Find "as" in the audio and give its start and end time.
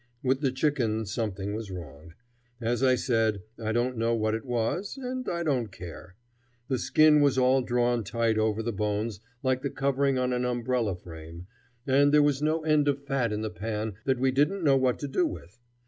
2.59-2.81